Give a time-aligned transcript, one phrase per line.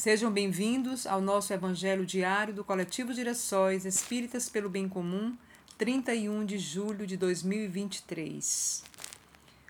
[0.00, 5.36] Sejam bem-vindos ao nosso Evangelho Diário do Coletivo Direções Espíritas pelo Bem Comum,
[5.76, 8.82] 31 de julho de 2023.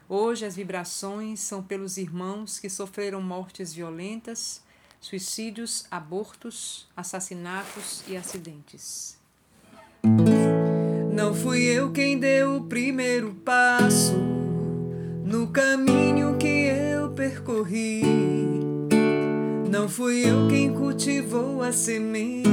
[0.08, 4.62] Hoje as vibrações são pelos irmãos que sofreram mortes violentas,
[5.00, 9.18] suicídios, abortos, assassinatos e acidentes.
[11.12, 14.16] Não fui eu quem deu o primeiro passo
[15.24, 18.69] no caminho que eu percorri.
[19.70, 22.50] Não fui eu quem cultivou as sementes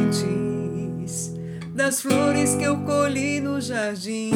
[1.74, 4.30] das flores que eu colhi no jardim.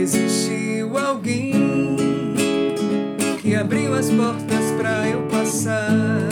[0.00, 1.52] Existiu alguém
[3.42, 6.31] que abriu as portas para eu passar.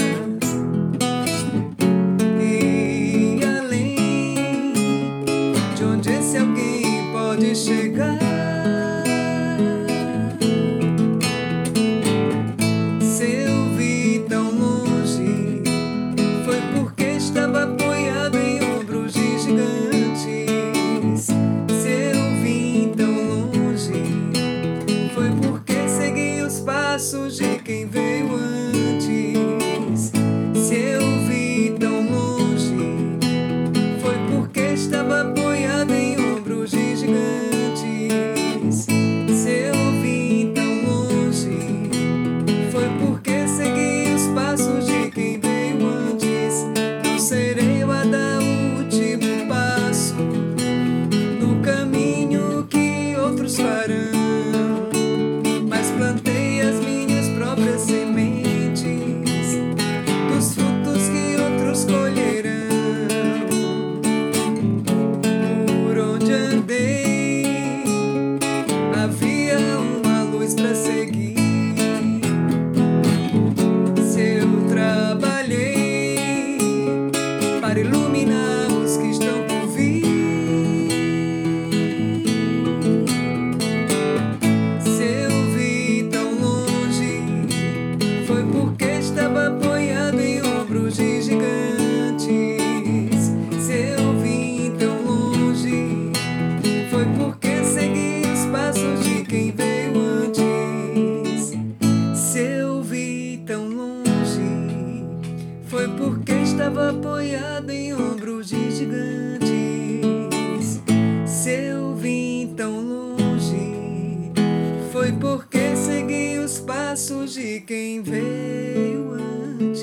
[117.61, 119.83] Quem veio antes.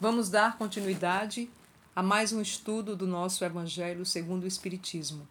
[0.00, 1.48] Vamos dar continuidade
[1.94, 5.28] a mais um estudo do nosso Evangelho segundo o Espiritismo.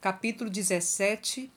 [0.00, 1.50] Capítulo 17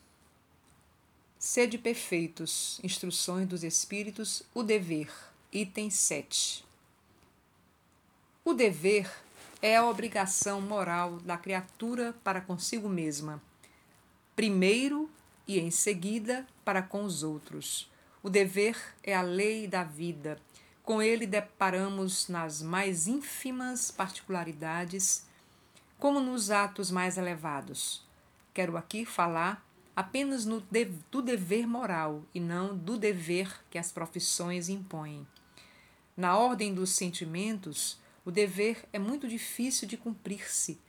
[1.45, 5.11] Sede perfeitos, instruções dos Espíritos, o dever,
[5.51, 6.63] item 7.
[8.45, 9.22] O dever
[9.63, 13.41] é a obrigação moral da criatura para consigo mesma,
[14.35, 15.09] primeiro
[15.47, 17.89] e em seguida para com os outros.
[18.21, 20.37] O dever é a lei da vida.
[20.83, 25.25] Com ele deparamos nas mais ínfimas particularidades,
[25.97, 28.05] como nos atos mais elevados.
[28.53, 34.67] Quero aqui falar apenas de, do dever moral e não do dever que as profissões
[34.67, 35.25] impõem.
[36.17, 40.79] Na ordem dos sentimentos, o dever é muito difícil de cumprir-se,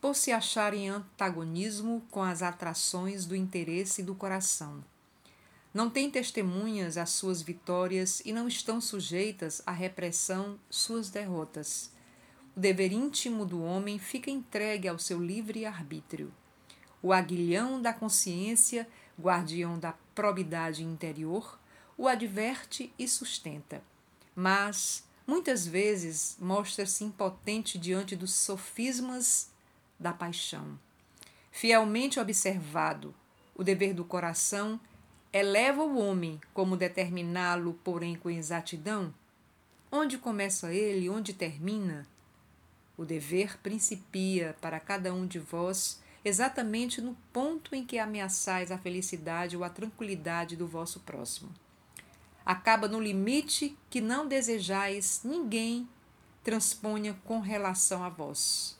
[0.00, 4.82] por se achar em antagonismo com as atrações do interesse e do coração.
[5.72, 11.92] Não têm testemunhas as suas vitórias e não estão sujeitas à repressão suas derrotas.
[12.56, 16.32] O dever íntimo do homem fica entregue ao seu livre arbítrio.
[17.00, 18.88] O aguilhão da consciência,
[19.18, 21.58] guardião da probidade interior,
[21.96, 23.82] o adverte e sustenta.
[24.34, 29.48] Mas, muitas vezes, mostra-se impotente diante dos sofismas
[29.96, 30.76] da paixão.
[31.52, 33.14] Fielmente observado,
[33.54, 34.80] o dever do coração
[35.32, 39.14] eleva o homem como determiná-lo, porém, com exatidão?
[39.92, 42.08] Onde começa ele, onde termina?
[42.98, 48.78] O dever principia para cada um de vós exatamente no ponto em que ameaçais a
[48.78, 51.54] felicidade ou a tranquilidade do vosso próximo.
[52.50, 55.88] Acaba no limite que não desejais ninguém
[56.42, 58.76] transponha com relação a vós.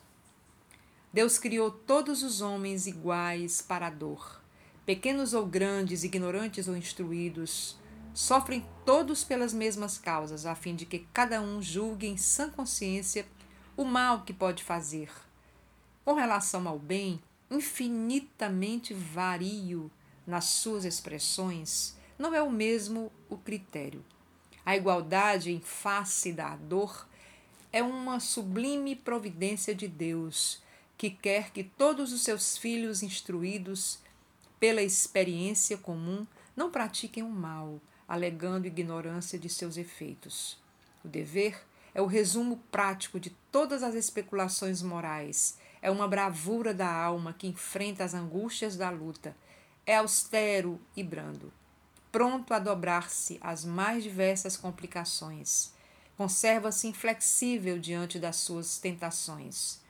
[1.12, 4.42] Deus criou todos os homens iguais para a dor.
[4.84, 7.78] Pequenos ou grandes, ignorantes ou instruídos,
[8.12, 13.24] sofrem todos pelas mesmas causas, a fim de que cada um julgue em sã consciência
[13.76, 15.12] o mal que pode fazer
[16.04, 19.88] Com relação ao bem, infinitamente vario
[20.26, 24.04] nas suas expressões, não é o mesmo o critério.
[24.64, 27.08] A igualdade em face da dor
[27.72, 30.62] é uma sublime providência de Deus,
[30.98, 34.00] que quer que todos os seus filhos instruídos
[34.60, 40.58] pela experiência comum não pratiquem o mal, alegando ignorância de seus efeitos.
[41.02, 41.58] O dever
[41.94, 47.46] é o resumo prático de todas as especulações morais, é uma bravura da alma que
[47.46, 49.34] enfrenta as angústias da luta,
[49.86, 51.50] é austero e brando,
[52.12, 55.72] pronto a dobrar-se às mais diversas complicações.
[56.16, 59.80] Conserva-se inflexível diante das suas tentações.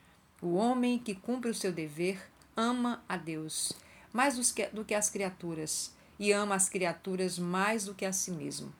[0.40, 3.72] O homem que cumpre o seu dever ama a Deus
[4.12, 4.36] mais
[4.72, 8.72] do que as criaturas e ama as criaturas mais do que a si mesmo.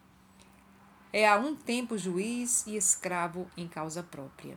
[1.13, 4.57] É a um tempo juiz e escravo em causa própria.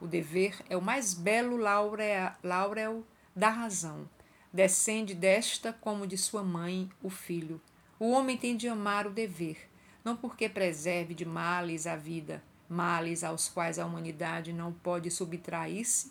[0.00, 4.08] O dever é o mais belo laurel da razão.
[4.52, 7.60] Descende desta como de sua mãe o filho.
[8.00, 9.68] O homem tem de amar o dever,
[10.02, 16.10] não porque preserve de males a vida, males aos quais a humanidade não pode subtrair-se,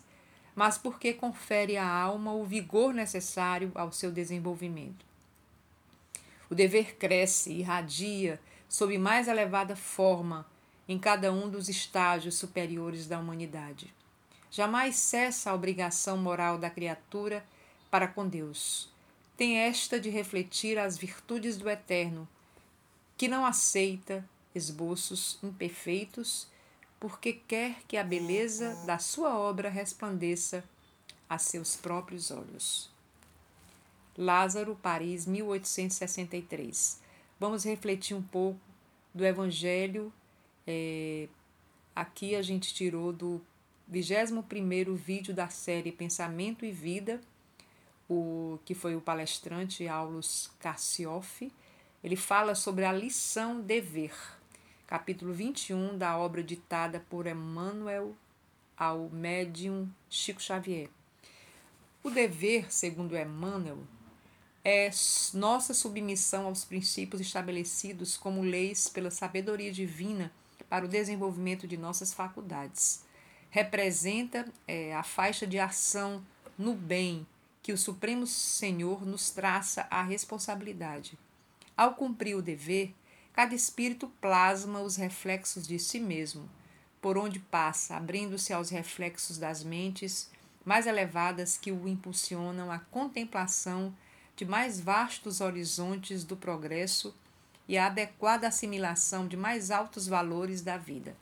[0.54, 5.04] mas porque confere à alma o vigor necessário ao seu desenvolvimento.
[6.48, 10.46] O dever cresce, irradia, sob mais elevada forma
[10.88, 13.92] em cada um dos estágios superiores da humanidade.
[14.48, 17.44] Jamais cessa a obrigação moral da criatura
[17.90, 18.89] para com Deus.
[19.40, 22.28] Tem esta de refletir as virtudes do Eterno,
[23.16, 24.22] que não aceita
[24.54, 26.46] esboços imperfeitos,
[27.00, 30.62] porque quer que a beleza da sua obra resplandeça
[31.26, 32.90] a seus próprios olhos.
[34.14, 37.00] Lázaro, Paris, 1863.
[37.38, 38.60] Vamos refletir um pouco
[39.14, 40.12] do Evangelho.
[40.66, 41.28] É,
[41.96, 43.40] aqui a gente tirou do
[43.88, 47.22] 21 vídeo da série Pensamento e Vida,
[48.10, 51.50] o que foi o palestrante Aulus Cassioff.
[52.02, 54.12] Ele fala sobre a lição dever,
[54.84, 58.16] capítulo 21 da obra ditada por Emmanuel
[58.76, 60.90] ao médium Chico Xavier.
[62.02, 63.78] O dever, segundo Emmanuel,
[64.64, 64.90] é
[65.32, 70.32] nossa submissão aos princípios estabelecidos como leis pela sabedoria divina
[70.68, 73.04] para o desenvolvimento de nossas faculdades.
[73.50, 76.24] Representa é, a faixa de ação
[76.58, 77.26] no bem
[77.62, 81.18] que o Supremo Senhor nos traça a responsabilidade.
[81.76, 82.94] Ao cumprir o dever,
[83.32, 86.48] cada espírito plasma os reflexos de si mesmo,
[87.00, 90.30] por onde passa, abrindo-se aos reflexos das mentes
[90.64, 93.94] mais elevadas que o impulsionam à contemplação
[94.36, 97.14] de mais vastos horizontes do progresso
[97.66, 101.16] e a adequada assimilação de mais altos valores da vida.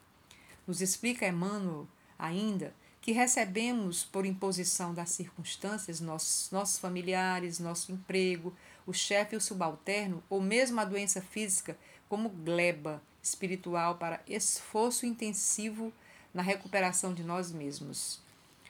[0.67, 1.87] Nos explica Emmanuel
[2.19, 2.75] ainda
[3.09, 8.55] que recebemos por imposição das circunstâncias, nossos, nossos familiares, nosso emprego,
[8.87, 11.75] o chefe e o subalterno, ou mesmo a doença física,
[12.07, 15.91] como gleba espiritual para esforço intensivo
[16.35, 18.21] na recuperação de nós mesmos.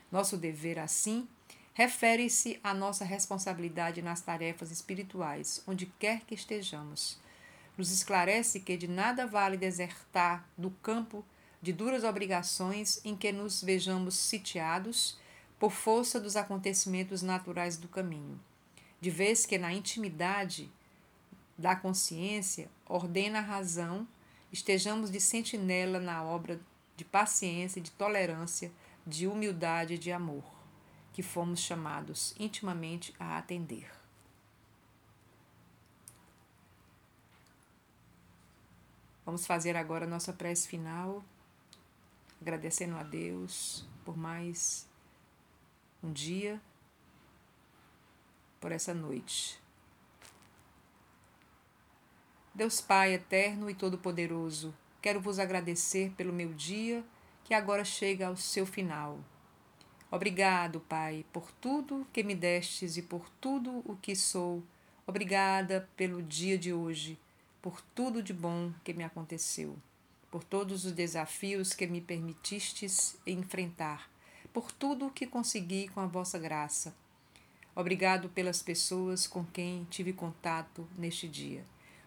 [0.09, 1.27] Nosso dever, assim,
[1.73, 7.19] refere-se à nossa responsabilidade nas tarefas espirituais, onde quer que estejamos.
[7.77, 11.25] Nos esclarece que de nada vale desertar do campo
[11.61, 15.17] de duras obrigações em que nos vejamos sitiados
[15.59, 18.39] por força dos acontecimentos naturais do caminho,
[19.01, 20.71] de vez que na intimidade
[21.57, 24.07] da consciência ordena a razão,
[24.51, 26.59] estejamos de sentinela na obra
[26.95, 28.71] de paciência, de tolerância,
[29.05, 30.43] de humildade e de amor
[31.11, 33.91] que fomos chamados intimamente a atender.
[39.25, 41.23] Vamos fazer agora a nossa prece final,
[42.41, 44.87] agradecendo a Deus por mais
[46.01, 46.61] um dia,
[48.59, 49.59] por essa noite.
[52.53, 57.03] Deus Pai eterno e todo-poderoso, quero vos agradecer pelo meu dia
[57.43, 59.19] que agora chega ao seu final.
[60.11, 64.63] Obrigado, Pai, por tudo que me destes e por tudo o que sou.
[65.05, 67.19] Obrigada pelo dia de hoje,
[67.61, 69.77] por tudo de bom que me aconteceu,
[70.31, 74.09] por todos os desafios que me permitistes enfrentar,
[74.53, 76.93] por tudo o que consegui com a vossa graça.
[77.75, 81.63] Obrigado pelas pessoas com quem tive contato neste dia.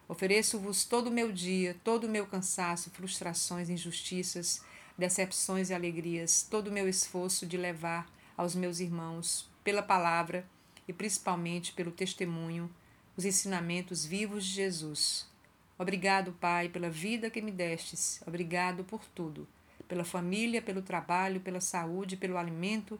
[0.07, 4.63] Ofereço-vos todo o meu dia, todo o meu cansaço, frustrações, injustiças,
[4.97, 10.45] decepções e alegrias, todo o meu esforço de levar aos meus irmãos, pela palavra
[10.87, 12.69] e principalmente pelo testemunho,
[13.15, 15.32] os ensinamentos vivos de Jesus.
[15.77, 18.21] Obrigado, Pai, pela vida que me destes.
[18.25, 19.47] Obrigado por tudo.
[19.87, 22.99] Pela família, pelo trabalho, pela saúde, pelo alimento,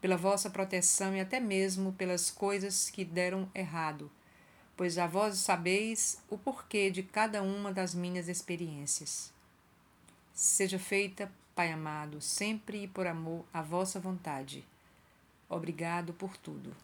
[0.00, 4.10] pela vossa proteção e até mesmo pelas coisas que deram errado,
[4.76, 9.32] pois a vós sabeis o porquê de cada uma das minhas experiências.
[10.34, 14.64] Seja feita, Pai amado, sempre e por amor à vossa vontade.
[15.48, 16.74] Obrigado por tudo.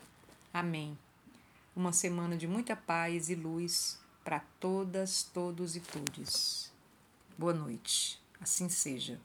[0.54, 0.96] Amém.
[1.74, 6.72] Uma semana de muita paz e luz para todas, todos e todes.
[7.36, 8.20] Boa noite.
[8.40, 9.20] Assim seja.